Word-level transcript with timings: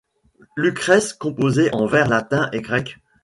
Lucrèce 0.57 1.13
composait 1.13 1.71
en 1.75 1.85
vers 1.85 2.09
latins 2.09 2.49
et 2.53 2.61
grecs. 2.61 2.97